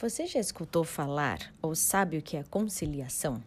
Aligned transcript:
Você 0.00 0.28
já 0.28 0.38
escutou 0.38 0.84
falar 0.84 1.52
ou 1.60 1.74
sabe 1.74 2.18
o 2.18 2.22
que 2.22 2.36
é 2.36 2.44
conciliação? 2.44 3.42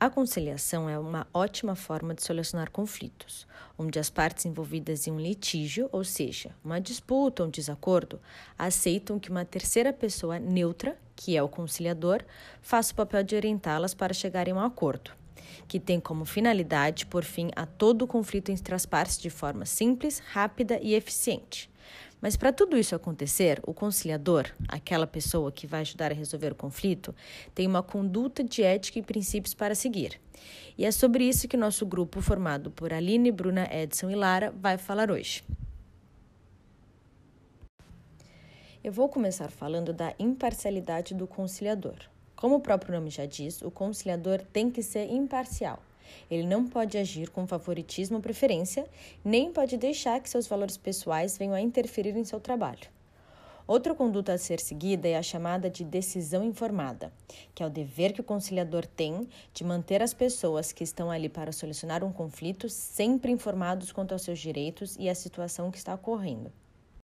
A 0.00 0.10
conciliação 0.10 0.90
é 0.90 0.98
uma 0.98 1.24
ótima 1.32 1.76
forma 1.76 2.16
de 2.16 2.24
solucionar 2.24 2.72
conflitos, 2.72 3.46
onde 3.78 3.96
as 3.96 4.10
partes 4.10 4.44
envolvidas 4.44 5.06
em 5.06 5.12
um 5.12 5.20
litígio, 5.20 5.88
ou 5.92 6.02
seja, 6.02 6.50
uma 6.64 6.80
disputa 6.80 7.44
ou 7.44 7.48
um 7.48 7.50
desacordo, 7.52 8.20
aceitam 8.58 9.20
que 9.20 9.30
uma 9.30 9.44
terceira 9.44 9.92
pessoa 9.92 10.40
neutra, 10.40 10.98
que 11.14 11.36
é 11.36 11.42
o 11.44 11.48
conciliador, 11.48 12.24
faça 12.60 12.92
o 12.92 12.96
papel 12.96 13.22
de 13.22 13.36
orientá-las 13.36 13.94
para 13.94 14.12
chegarem 14.12 14.54
a 14.54 14.56
um 14.56 14.60
acordo, 14.60 15.12
que 15.68 15.78
tem 15.78 16.00
como 16.00 16.24
finalidade 16.24 17.06
por 17.06 17.22
fim 17.22 17.52
a 17.54 17.64
todo 17.64 18.02
o 18.02 18.08
conflito 18.08 18.50
entre 18.50 18.74
as 18.74 18.84
partes 18.84 19.16
de 19.16 19.30
forma 19.30 19.64
simples, 19.64 20.18
rápida 20.18 20.80
e 20.82 20.96
eficiente. 20.96 21.70
Mas 22.20 22.36
para 22.36 22.52
tudo 22.52 22.76
isso 22.76 22.94
acontecer, 22.94 23.60
o 23.66 23.72
conciliador, 23.72 24.46
aquela 24.66 25.06
pessoa 25.06 25.52
que 25.52 25.66
vai 25.66 25.80
ajudar 25.80 26.10
a 26.10 26.14
resolver 26.14 26.52
o 26.52 26.56
conflito, 26.56 27.14
tem 27.54 27.66
uma 27.66 27.82
conduta 27.82 28.42
de 28.42 28.62
ética 28.62 28.98
e 28.98 29.02
princípios 29.02 29.54
para 29.54 29.74
seguir. 29.74 30.20
E 30.76 30.84
é 30.84 30.90
sobre 30.90 31.24
isso 31.24 31.48
que 31.48 31.56
nosso 31.56 31.86
grupo, 31.86 32.20
formado 32.20 32.70
por 32.70 32.92
Aline, 32.92 33.30
Bruna, 33.30 33.68
Edson 33.72 34.10
e 34.10 34.14
Lara, 34.14 34.52
vai 34.56 34.76
falar 34.78 35.10
hoje. 35.10 35.44
Eu 38.82 38.92
vou 38.92 39.08
começar 39.08 39.50
falando 39.50 39.92
da 39.92 40.14
imparcialidade 40.18 41.14
do 41.14 41.26
conciliador. 41.26 41.96
Como 42.36 42.56
o 42.56 42.60
próprio 42.60 42.94
nome 42.94 43.10
já 43.10 43.26
diz, 43.26 43.60
o 43.62 43.70
conciliador 43.70 44.40
tem 44.52 44.70
que 44.70 44.82
ser 44.82 45.10
imparcial. 45.10 45.82
Ele 46.30 46.46
não 46.46 46.66
pode 46.66 46.96
agir 46.98 47.30
com 47.30 47.46
favoritismo 47.46 48.16
ou 48.16 48.22
preferência, 48.22 48.86
nem 49.24 49.52
pode 49.52 49.76
deixar 49.76 50.20
que 50.20 50.30
seus 50.30 50.46
valores 50.46 50.76
pessoais 50.76 51.36
venham 51.38 51.54
a 51.54 51.60
interferir 51.60 52.16
em 52.16 52.24
seu 52.24 52.40
trabalho. 52.40 52.88
Outra 53.68 53.94
conduta 53.94 54.32
a 54.32 54.38
ser 54.38 54.60
seguida 54.60 55.06
é 55.06 55.14
a 55.14 55.22
chamada 55.22 55.68
de 55.68 55.84
decisão 55.84 56.42
informada, 56.42 57.12
que 57.54 57.62
é 57.62 57.66
o 57.66 57.70
dever 57.70 58.14
que 58.14 58.20
o 58.22 58.24
conciliador 58.24 58.86
tem 58.86 59.28
de 59.52 59.62
manter 59.62 60.02
as 60.02 60.14
pessoas 60.14 60.72
que 60.72 60.82
estão 60.82 61.10
ali 61.10 61.28
para 61.28 61.52
solucionar 61.52 62.02
um 62.02 62.10
conflito 62.10 62.66
sempre 62.70 63.30
informados 63.30 63.92
quanto 63.92 64.12
aos 64.12 64.22
seus 64.22 64.38
direitos 64.38 64.96
e 64.98 65.06
à 65.06 65.14
situação 65.14 65.70
que 65.70 65.76
está 65.76 65.92
ocorrendo. 65.92 66.50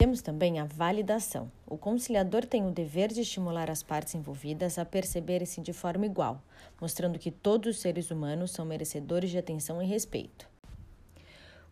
Temos 0.01 0.23
também 0.23 0.57
a 0.59 0.65
validação. 0.65 1.51
O 1.63 1.77
conciliador 1.77 2.43
tem 2.43 2.65
o 2.65 2.71
dever 2.71 3.09
de 3.09 3.21
estimular 3.21 3.69
as 3.69 3.83
partes 3.83 4.15
envolvidas 4.15 4.79
a 4.79 4.83
perceberem-se 4.83 5.61
de 5.61 5.73
forma 5.73 6.07
igual, 6.07 6.41
mostrando 6.81 7.19
que 7.19 7.29
todos 7.29 7.75
os 7.75 7.81
seres 7.81 8.09
humanos 8.09 8.49
são 8.49 8.65
merecedores 8.65 9.29
de 9.29 9.37
atenção 9.37 9.79
e 9.79 9.85
respeito. 9.85 10.49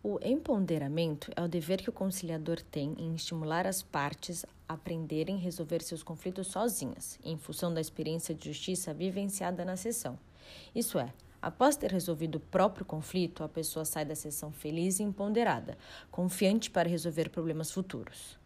O 0.00 0.20
empoderamento 0.22 1.32
é 1.34 1.42
o 1.42 1.48
dever 1.48 1.82
que 1.82 1.90
o 1.90 1.92
conciliador 1.92 2.62
tem 2.62 2.94
em 3.00 3.16
estimular 3.16 3.66
as 3.66 3.82
partes 3.82 4.46
a 4.68 4.74
aprenderem 4.74 5.34
a 5.34 5.40
resolver 5.40 5.82
seus 5.82 6.04
conflitos 6.04 6.46
sozinhas, 6.46 7.18
em 7.24 7.36
função 7.36 7.74
da 7.74 7.80
experiência 7.80 8.32
de 8.32 8.44
justiça 8.44 8.94
vivenciada 8.94 9.64
na 9.64 9.76
sessão. 9.76 10.16
Isso 10.72 11.00
é, 11.00 11.12
Após 11.42 11.76
ter 11.76 11.90
resolvido 11.90 12.36
o 12.36 12.40
próprio 12.40 12.84
conflito, 12.84 13.42
a 13.42 13.48
pessoa 13.48 13.84
sai 13.84 14.04
da 14.04 14.14
sessão 14.14 14.52
feliz 14.52 15.00
e 15.00 15.02
empoderada, 15.02 15.78
confiante 16.10 16.70
para 16.70 16.88
resolver 16.88 17.30
problemas 17.30 17.70
futuros. 17.70 18.38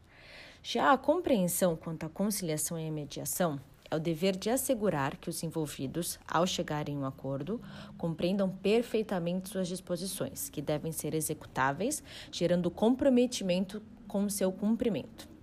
Já 0.62 0.92
a 0.92 0.98
compreensão 0.98 1.76
quanto 1.76 2.06
à 2.06 2.08
conciliação 2.08 2.78
e 2.78 2.88
à 2.88 2.90
mediação 2.90 3.60
é 3.90 3.96
o 3.96 4.00
dever 4.00 4.36
de 4.36 4.48
assegurar 4.48 5.16
que 5.16 5.28
os 5.28 5.42
envolvidos, 5.42 6.18
ao 6.26 6.46
chegarem 6.46 6.96
a 6.96 7.00
um 7.00 7.04
acordo, 7.04 7.60
compreendam 7.98 8.48
perfeitamente 8.48 9.48
suas 9.48 9.68
disposições, 9.68 10.48
que 10.48 10.62
devem 10.62 10.90
ser 10.90 11.14
executáveis, 11.14 12.02
gerando 12.30 12.70
comprometimento 12.70 13.82
com 14.08 14.28
seu 14.28 14.50
cumprimento. 14.50 15.33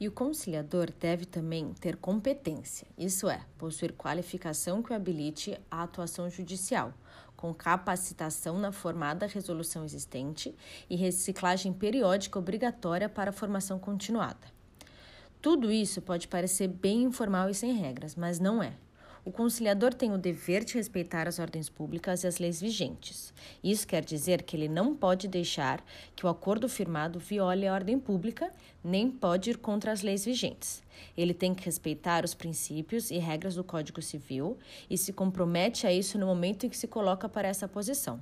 E 0.00 0.08
o 0.08 0.12
conciliador 0.12 0.90
deve 0.98 1.26
também 1.26 1.74
ter 1.74 1.94
competência, 1.96 2.86
isso 2.96 3.28
é, 3.28 3.42
possuir 3.58 3.92
qualificação 3.92 4.82
que 4.82 4.92
o 4.92 4.96
habilite 4.96 5.60
à 5.70 5.82
atuação 5.82 6.30
judicial, 6.30 6.94
com 7.36 7.52
capacitação 7.52 8.58
na 8.58 8.72
formada 8.72 9.26
resolução 9.26 9.84
existente 9.84 10.56
e 10.88 10.96
reciclagem 10.96 11.74
periódica 11.74 12.38
obrigatória 12.38 13.10
para 13.10 13.28
a 13.28 13.32
formação 13.32 13.78
continuada. 13.78 14.48
Tudo 15.42 15.70
isso 15.70 16.00
pode 16.00 16.28
parecer 16.28 16.68
bem 16.68 17.02
informal 17.02 17.50
e 17.50 17.54
sem 17.54 17.74
regras, 17.74 18.14
mas 18.14 18.40
não 18.40 18.62
é. 18.62 18.72
O 19.24 19.30
conciliador 19.30 19.92
tem 19.92 20.12
o 20.12 20.18
dever 20.18 20.64
de 20.64 20.74
respeitar 20.74 21.28
as 21.28 21.38
ordens 21.38 21.68
públicas 21.68 22.24
e 22.24 22.26
as 22.26 22.38
leis 22.38 22.60
vigentes. 22.60 23.34
Isso 23.62 23.86
quer 23.86 24.02
dizer 24.02 24.42
que 24.42 24.56
ele 24.56 24.68
não 24.68 24.96
pode 24.96 25.28
deixar 25.28 25.84
que 26.16 26.24
o 26.24 26.28
acordo 26.28 26.68
firmado 26.68 27.18
viole 27.18 27.66
a 27.66 27.74
ordem 27.74 27.98
pública, 27.98 28.50
nem 28.82 29.10
pode 29.10 29.50
ir 29.50 29.58
contra 29.58 29.92
as 29.92 30.00
leis 30.00 30.24
vigentes. 30.24 30.82
Ele 31.16 31.34
tem 31.34 31.54
que 31.54 31.64
respeitar 31.64 32.24
os 32.24 32.34
princípios 32.34 33.10
e 33.10 33.18
regras 33.18 33.54
do 33.54 33.64
Código 33.64 34.00
Civil 34.00 34.56
e 34.88 34.96
se 34.96 35.12
compromete 35.12 35.86
a 35.86 35.92
isso 35.92 36.18
no 36.18 36.26
momento 36.26 36.64
em 36.64 36.68
que 36.68 36.76
se 36.76 36.88
coloca 36.88 37.28
para 37.28 37.48
essa 37.48 37.68
posição. 37.68 38.20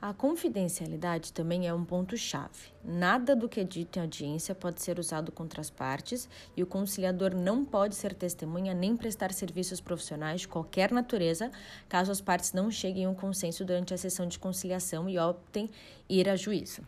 A 0.00 0.14
confidencialidade 0.14 1.32
também 1.32 1.66
é 1.66 1.74
um 1.74 1.84
ponto-chave. 1.84 2.72
Nada 2.84 3.34
do 3.34 3.48
que 3.48 3.58
é 3.58 3.64
dito 3.64 3.98
em 3.98 4.02
audiência 4.02 4.54
pode 4.54 4.80
ser 4.80 4.96
usado 4.96 5.32
contra 5.32 5.60
as 5.60 5.70
partes 5.70 6.28
e 6.56 6.62
o 6.62 6.66
conciliador 6.66 7.34
não 7.34 7.64
pode 7.64 7.96
ser 7.96 8.14
testemunha 8.14 8.72
nem 8.72 8.96
prestar 8.96 9.32
serviços 9.32 9.80
profissionais 9.80 10.42
de 10.42 10.48
qualquer 10.48 10.92
natureza 10.92 11.50
caso 11.88 12.12
as 12.12 12.20
partes 12.20 12.52
não 12.52 12.70
cheguem 12.70 13.06
a 13.06 13.10
um 13.10 13.14
consenso 13.14 13.64
durante 13.64 13.92
a 13.92 13.98
sessão 13.98 14.28
de 14.28 14.38
conciliação 14.38 15.08
e 15.10 15.18
optem 15.18 15.68
ir 16.08 16.28
a 16.28 16.36
juízo. 16.36 16.82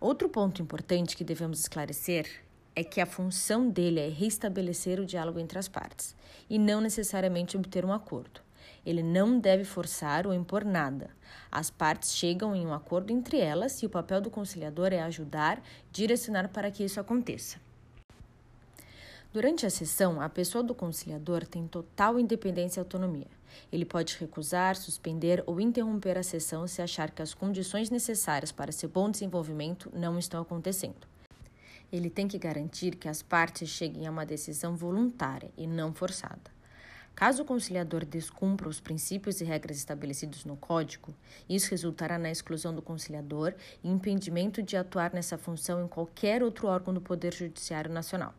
Outro 0.00 0.28
ponto 0.28 0.60
importante 0.60 1.16
que 1.16 1.22
devemos 1.22 1.60
esclarecer 1.60 2.28
é 2.74 2.82
que 2.82 3.00
a 3.00 3.06
função 3.06 3.70
dele 3.70 4.00
é 4.00 4.08
restabelecer 4.08 4.98
o 4.98 5.06
diálogo 5.06 5.38
entre 5.38 5.56
as 5.56 5.68
partes 5.68 6.16
e 6.50 6.58
não 6.58 6.80
necessariamente 6.80 7.56
obter 7.56 7.84
um 7.84 7.92
acordo. 7.92 8.40
Ele 8.84 9.02
não 9.02 9.38
deve 9.38 9.64
forçar 9.64 10.26
ou 10.26 10.34
impor 10.34 10.64
nada. 10.64 11.10
As 11.50 11.70
partes 11.70 12.14
chegam 12.14 12.54
em 12.54 12.66
um 12.66 12.74
acordo 12.74 13.12
entre 13.12 13.38
elas 13.38 13.82
e 13.82 13.86
o 13.86 13.90
papel 13.90 14.20
do 14.20 14.30
conciliador 14.30 14.92
é 14.92 15.02
ajudar, 15.02 15.62
direcionar 15.92 16.48
para 16.48 16.70
que 16.70 16.84
isso 16.84 17.00
aconteça. 17.00 17.58
Durante 19.32 19.64
a 19.64 19.70
sessão, 19.70 20.20
a 20.20 20.28
pessoa 20.28 20.62
do 20.62 20.74
conciliador 20.74 21.46
tem 21.46 21.66
total 21.66 22.18
independência 22.18 22.80
e 22.80 22.82
autonomia. 22.82 23.28
Ele 23.72 23.84
pode 23.84 24.16
recusar, 24.18 24.76
suspender 24.76 25.42
ou 25.46 25.58
interromper 25.58 26.18
a 26.18 26.22
sessão 26.22 26.66
se 26.66 26.82
achar 26.82 27.10
que 27.10 27.22
as 27.22 27.32
condições 27.32 27.88
necessárias 27.88 28.52
para 28.52 28.72
seu 28.72 28.88
bom 28.88 29.10
desenvolvimento 29.10 29.90
não 29.94 30.18
estão 30.18 30.42
acontecendo. 30.42 31.06
Ele 31.90 32.10
tem 32.10 32.28
que 32.28 32.38
garantir 32.38 32.96
que 32.96 33.08
as 33.08 33.22
partes 33.22 33.68
cheguem 33.68 34.06
a 34.06 34.10
uma 34.10 34.26
decisão 34.26 34.76
voluntária 34.76 35.50
e 35.56 35.66
não 35.66 35.94
forçada. 35.94 36.50
Caso 37.14 37.42
o 37.42 37.46
conciliador 37.46 38.04
descumpra 38.04 38.68
os 38.68 38.80
princípios 38.80 39.40
e 39.40 39.44
regras 39.44 39.76
estabelecidos 39.76 40.44
no 40.44 40.56
Código, 40.56 41.14
isso 41.48 41.70
resultará 41.70 42.18
na 42.18 42.30
exclusão 42.30 42.74
do 42.74 42.80
conciliador 42.80 43.54
e 43.84 43.88
impedimento 43.88 44.62
de 44.62 44.76
atuar 44.76 45.12
nessa 45.12 45.36
função 45.36 45.84
em 45.84 45.88
qualquer 45.88 46.42
outro 46.42 46.68
órgão 46.68 46.92
do 46.92 47.00
Poder 47.00 47.34
Judiciário 47.34 47.92
Nacional. 47.92 48.34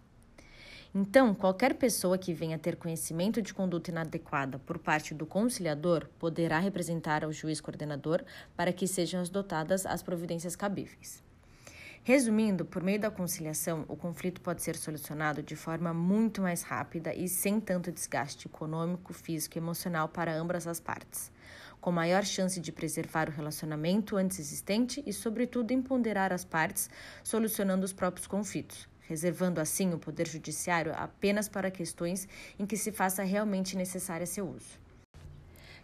Então, 0.96 1.34
qualquer 1.34 1.74
pessoa 1.76 2.20
que 2.20 2.34
venha 2.34 2.60
ter 2.60 2.76
conhecimento 2.76 3.42
de 3.42 3.54
conduta 3.54 3.90
inadequada 3.90 4.60
por 4.60 4.78
parte 4.78 5.14
do 5.14 5.26
conciliador 5.26 6.08
poderá 6.20 6.60
representar 6.60 7.24
ao 7.24 7.32
juiz 7.32 7.60
coordenador 7.60 8.24
para 8.56 8.72
que 8.72 8.88
sejam 8.88 9.22
adotadas 9.22 9.88
as 9.88 10.04
providências 10.04 10.56
cabíveis. 10.56 11.24
Resumindo, 12.06 12.66
por 12.66 12.84
meio 12.84 13.00
da 13.00 13.10
conciliação, 13.10 13.86
o 13.88 13.96
conflito 13.96 14.42
pode 14.42 14.62
ser 14.62 14.76
solucionado 14.76 15.42
de 15.42 15.56
forma 15.56 15.94
muito 15.94 16.42
mais 16.42 16.62
rápida 16.62 17.16
e 17.16 17.30
sem 17.30 17.62
tanto 17.62 17.94
desgaste 17.94 18.46
econômico, 18.46 19.14
físico 19.14 19.58
e 19.58 19.60
emocional 19.60 20.10
para 20.10 20.36
ambas 20.36 20.68
as 20.68 20.82
partes, 20.82 21.32
com 21.80 21.94
maior 21.94 22.26
chance 22.26 22.60
de 22.60 22.74
preservar 22.74 23.30
o 23.30 23.32
relacionamento 23.32 24.18
antes 24.18 24.38
existente 24.38 25.02
e, 25.06 25.14
sobretudo, 25.14 25.72
empoderar 25.72 26.34
as 26.34 26.44
partes, 26.44 26.90
solucionando 27.24 27.86
os 27.86 27.94
próprios 27.94 28.28
conflitos, 28.28 28.86
reservando 29.08 29.62
assim 29.62 29.94
o 29.94 29.98
poder 29.98 30.28
judiciário 30.28 30.92
apenas 30.94 31.48
para 31.48 31.72
questões 31.72 32.28
em 32.60 32.66
que 32.66 32.76
se 32.76 32.92
faça 32.92 33.24
realmente 33.24 33.78
necessário 33.78 34.28
seu 34.28 34.46
uso. 34.46 34.83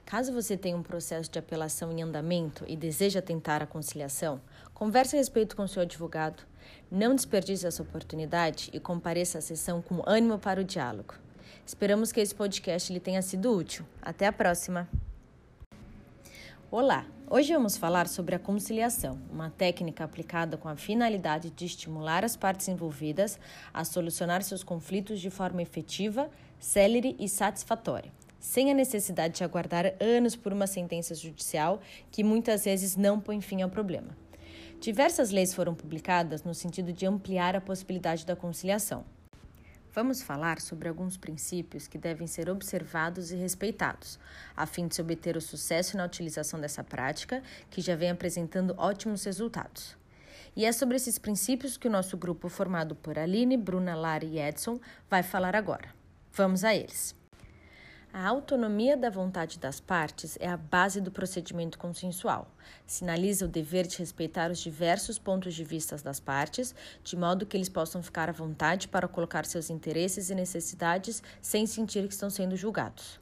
Caso 0.10 0.34
você 0.34 0.58
tenha 0.58 0.76
um 0.76 0.82
processo 0.82 1.30
de 1.30 1.38
apelação 1.38 1.92
em 1.92 2.02
andamento 2.02 2.66
e 2.68 2.76
deseja 2.76 3.22
tentar 3.22 3.62
a 3.62 3.68
conciliação, 3.68 4.42
converse 4.74 5.16
a 5.16 5.20
respeito 5.20 5.56
com 5.56 5.68
seu 5.68 5.84
advogado. 5.84 6.42
Não 6.90 7.14
desperdice 7.14 7.68
essa 7.68 7.84
oportunidade 7.84 8.72
e 8.74 8.80
compareça 8.80 9.38
à 9.38 9.42
sessão 9.42 9.84
com 9.84 10.02
ânimo 10.08 10.40
para 10.40 10.62
o 10.62 10.64
diálogo. 10.64 11.14
Esperamos 11.64 12.12
que 12.12 12.20
esse 12.20 12.34
podcast 12.34 12.92
lhe 12.92 13.00
tenha 13.00 13.22
sido 13.22 13.56
útil. 13.56 13.86
Até 14.02 14.26
a 14.26 14.34
próxima! 14.34 14.90
Olá! 16.72 17.06
Hoje 17.30 17.54
vamos 17.54 17.78
falar 17.78 18.08
sobre 18.08 18.34
a 18.34 18.40
conciliação, 18.40 19.22
uma 19.32 19.52
técnica 19.52 20.06
aplicada 20.06 20.58
com 20.58 20.68
a 20.68 20.76
finalidade 20.76 21.52
de 21.52 21.66
estimular 21.66 22.26
as 22.26 22.36
partes 22.36 22.68
envolvidas 22.68 23.40
a 23.72 23.86
solucionar 23.86 24.42
seus 24.42 24.64
conflitos 24.64 25.20
de 25.22 25.30
forma 25.30 25.62
efetiva, 25.62 26.32
célere 26.60 27.16
e 27.20 27.30
satisfatória 27.30 28.12
sem 28.40 28.72
a 28.72 28.74
necessidade 28.74 29.36
de 29.36 29.44
aguardar 29.44 29.94
anos 30.00 30.36
por 30.36 30.54
uma 30.54 30.68
sentença 30.68 31.14
judicial 31.14 31.82
que 32.12 32.24
muitas 32.24 32.66
vezes 32.66 32.96
não 32.96 33.20
põe 33.20 33.42
fim 33.42 33.62
ao 33.62 33.70
problema. 33.70 34.16
Diversas 34.80 35.30
leis 35.30 35.54
foram 35.54 35.76
publicadas 35.76 36.44
no 36.44 36.54
sentido 36.54 36.94
de 36.94 37.06
ampliar 37.06 37.56
a 37.56 37.62
possibilidade 37.62 38.26
da 38.26 38.36
conciliação. 38.36 39.04
Vamos 39.92 40.22
falar 40.22 40.62
sobre 40.62 40.88
alguns 40.88 41.18
princípios 41.18 41.88
que 41.88 41.98
devem 41.98 42.28
ser 42.28 42.50
observados 42.50 43.32
e 43.32 43.36
respeitados, 43.36 44.20
a 44.56 44.66
fim 44.66 44.88
de 44.88 44.96
se 44.96 45.02
obter 45.02 45.36
o 45.36 45.42
sucesso 45.42 45.98
na 45.98 46.06
utilização 46.06 46.62
dessa 46.62 46.84
prática, 46.84 47.44
que 47.70 47.82
já 47.82 47.96
vem 47.96 48.12
apresentando 48.12 48.76
ótimos 48.78 49.26
resultados. 49.26 49.98
E 50.56 50.64
é 50.64 50.72
sobre 50.72 50.96
esses 50.96 51.18
princípios 51.18 51.76
que 51.76 51.88
o 51.88 51.92
nosso 51.92 52.16
grupo, 52.16 52.48
formado 52.50 52.96
por 52.96 53.18
Aline, 53.18 53.58
Bruna, 53.58 53.96
Lara 53.96 54.24
e 54.24 54.40
Edson, 54.40 54.80
vai 55.10 55.24
falar 55.24 55.56
agora. 55.56 55.90
Vamos 56.32 56.64
a 56.64 56.74
eles. 56.74 57.19
A 58.12 58.28
autonomia 58.28 58.98
da 58.98 59.12
vontade 59.12 59.60
das 59.60 59.80
partes 59.80 60.36
é 60.42 60.48
a 60.48 60.58
base 60.58 61.00
do 61.00 61.12
procedimento 61.12 61.78
consensual. 61.78 62.52
Sinaliza 62.84 63.46
o 63.46 63.48
dever 63.48 63.86
de 63.86 64.00
respeitar 64.00 64.50
os 64.50 64.58
diversos 64.58 65.20
pontos 65.20 65.54
de 65.54 65.64
vista 65.64 65.96
das 65.98 66.20
partes, 66.20 66.74
de 67.04 67.16
modo 67.16 67.46
que 67.46 67.56
eles 67.56 67.70
possam 67.70 68.02
ficar 68.02 68.28
à 68.28 68.32
vontade 68.32 68.88
para 68.88 69.08
colocar 69.08 69.46
seus 69.46 69.70
interesses 69.70 70.32
e 70.32 70.36
necessidades 70.36 71.22
sem 71.40 71.68
sentir 71.68 72.08
que 72.08 72.14
estão 72.16 72.32
sendo 72.32 72.56
julgados. 72.56 73.20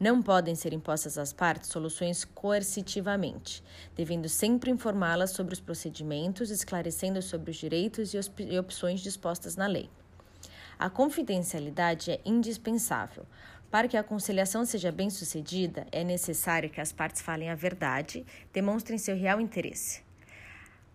Não 0.00 0.20
podem 0.20 0.56
ser 0.56 0.72
impostas 0.72 1.16
às 1.16 1.32
partes 1.32 1.70
soluções 1.70 2.24
coercitivamente, 2.24 3.62
devendo 3.94 4.28
sempre 4.28 4.68
informá-las 4.68 5.30
sobre 5.30 5.54
os 5.54 5.60
procedimentos, 5.60 6.50
esclarecendo 6.50 7.22
sobre 7.22 7.52
os 7.52 7.56
direitos 7.56 8.12
e 8.12 8.58
opções 8.58 9.00
dispostas 9.00 9.54
na 9.54 9.68
lei. 9.68 9.88
A 10.76 10.90
confidencialidade 10.90 12.10
é 12.10 12.20
indispensável. 12.24 13.24
Para 13.74 13.88
que 13.88 13.96
a 13.96 14.04
conciliação 14.04 14.64
seja 14.64 14.92
bem 14.92 15.10
sucedida, 15.10 15.84
é 15.90 16.04
necessário 16.04 16.70
que 16.70 16.80
as 16.80 16.92
partes 16.92 17.20
falem 17.20 17.50
a 17.50 17.56
verdade, 17.56 18.24
demonstrem 18.52 18.96
seu 18.98 19.16
real 19.16 19.40
interesse. 19.40 20.00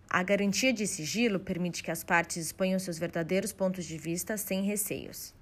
A 0.08 0.22
garantia 0.22 0.72
de 0.72 0.86
sigilo 0.86 1.38
permite 1.38 1.82
que 1.82 1.90
as 1.90 2.02
partes 2.02 2.38
exponham 2.38 2.78
seus 2.78 2.98
verdadeiros 2.98 3.52
pontos 3.52 3.84
de 3.84 3.98
vista 3.98 4.38
sem 4.38 4.62
receios. 4.62 5.34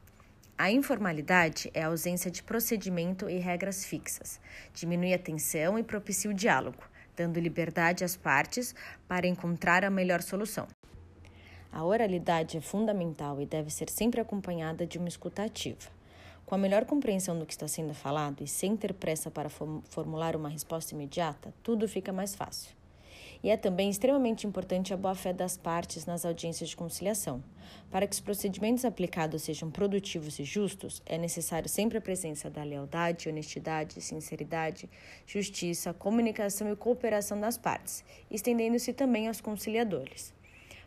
A 0.59 0.69
informalidade 0.73 1.71
é 1.73 1.85
a 1.85 1.87
ausência 1.87 2.29
de 2.29 2.43
procedimento 2.43 3.31
e 3.31 3.39
regras 3.39 3.85
fixas, 3.85 4.41
diminui 4.75 5.15
a 5.15 5.19
tensão 5.21 5.79
e 5.79 5.85
propicia 5.85 6.33
o 6.33 6.35
diálogo, 6.35 6.83
dando 7.15 7.39
liberdade 7.39 8.03
às 8.03 8.17
partes 8.17 8.75
para 9.07 9.29
encontrar 9.29 9.85
a 9.85 9.91
melhor 9.91 10.23
solução. 10.23 10.67
A 11.71 11.85
oralidade 11.85 12.57
é 12.57 12.61
fundamental 12.61 13.41
e 13.41 13.47
deve 13.47 13.71
ser 13.71 13.89
sempre 13.89 14.21
acompanhada 14.21 14.85
de 14.85 14.99
uma 14.99 15.07
escuta 15.07 15.45
ativa. 15.45 15.98
Com 16.49 16.55
a 16.55 16.59
melhor 16.59 16.87
compreensão 16.87 17.39
do 17.39 17.45
que 17.45 17.53
está 17.53 17.69
sendo 17.69 17.93
falado 17.93 18.43
e 18.43 18.47
sem 18.47 18.75
ter 18.75 18.95
pressa 18.95 19.31
para 19.31 19.51
formular 19.51 20.35
uma 20.35 20.49
resposta 20.49 20.95
imediata, 20.95 21.53
tudo 21.63 21.87
fica 21.87 22.11
mais 22.11 22.35
fácil. 22.35 22.75
E 23.43 23.51
é 23.51 23.57
também 23.59 23.91
extremamente 23.91 24.47
importante 24.47 24.95
a 24.95 24.97
boa-fé 24.97 25.35
das 25.35 25.59
partes 25.59 26.07
nas 26.07 26.25
audiências 26.25 26.71
de 26.71 26.75
conciliação. 26.75 27.45
Para 27.91 28.07
que 28.07 28.15
os 28.15 28.21
procedimentos 28.21 28.87
aplicados 28.87 29.43
sejam 29.43 29.71
produtivos 29.71 30.39
e 30.39 30.45
justos, 30.45 31.03
é 31.05 31.19
necessário 31.19 31.69
sempre 31.69 31.99
a 31.99 32.01
presença 32.01 32.49
da 32.49 32.63
lealdade, 32.63 33.29
honestidade, 33.29 34.01
sinceridade, 34.01 34.89
justiça, 35.27 35.93
comunicação 35.93 36.73
e 36.73 36.77
cooperação 36.77 37.39
das 37.39 37.59
partes, 37.59 38.03
estendendo-se 38.31 38.95
também 38.95 39.29
aos 39.29 39.43
conciliadores. 39.43 40.33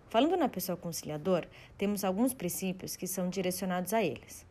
Falando 0.10 0.36
na 0.36 0.50
pessoa 0.50 0.76
conciliador, 0.76 1.46
temos 1.78 2.04
alguns 2.04 2.34
princípios 2.34 2.96
que 2.96 3.06
são 3.06 3.30
direcionados 3.30 3.94
a 3.94 4.04
eles. 4.04 4.50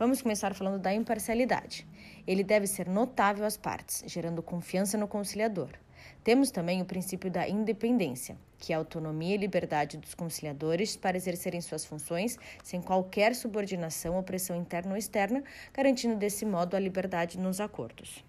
Vamos 0.00 0.22
começar 0.22 0.54
falando 0.54 0.78
da 0.78 0.94
imparcialidade. 0.94 1.86
Ele 2.26 2.42
deve 2.42 2.66
ser 2.66 2.88
notável 2.88 3.44
às 3.44 3.58
partes, 3.58 4.02
gerando 4.06 4.42
confiança 4.42 4.96
no 4.96 5.06
conciliador. 5.06 5.68
Temos 6.24 6.50
também 6.50 6.80
o 6.80 6.86
princípio 6.86 7.30
da 7.30 7.46
independência, 7.46 8.38
que 8.58 8.72
é 8.72 8.76
a 8.76 8.78
autonomia 8.78 9.34
e 9.34 9.36
liberdade 9.36 9.98
dos 9.98 10.14
conciliadores 10.14 10.96
para 10.96 11.18
exercerem 11.18 11.60
suas 11.60 11.84
funções 11.84 12.38
sem 12.64 12.80
qualquer 12.80 13.34
subordinação 13.34 14.16
ou 14.16 14.22
pressão 14.22 14.56
interna 14.56 14.92
ou 14.92 14.96
externa, 14.96 15.44
garantindo 15.70 16.16
desse 16.16 16.46
modo 16.46 16.76
a 16.76 16.80
liberdade 16.80 17.38
nos 17.38 17.60
acordos. 17.60 18.24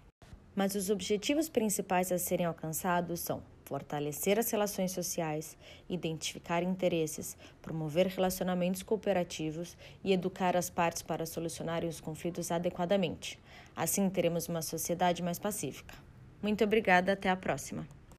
Mas 0.54 0.74
os 0.74 0.90
objetivos 0.90 1.48
principais 1.48 2.12
a 2.12 2.18
serem 2.18 2.44
alcançados 2.44 3.20
são 3.20 3.42
fortalecer 3.64 4.38
as 4.38 4.50
relações 4.50 4.92
sociais, 4.92 5.56
identificar 5.88 6.62
interesses, 6.62 7.36
promover 7.60 8.06
relacionamentos 8.06 8.82
cooperativos 8.82 9.76
e 10.02 10.12
educar 10.12 10.56
as 10.56 10.68
partes 10.68 11.02
para 11.02 11.26
solucionarem 11.26 11.88
os 11.88 12.00
conflitos 12.00 12.50
adequadamente. 12.50 13.38
Assim 13.74 14.08
teremos 14.10 14.48
uma 14.48 14.62
sociedade 14.62 15.22
mais 15.22 15.38
pacífica. 15.38 15.94
Muito 16.42 16.64
obrigada, 16.64 17.12
até 17.12 17.30
a 17.30 17.36
próxima. 17.36 17.86